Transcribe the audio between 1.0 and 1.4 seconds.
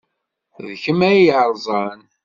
ay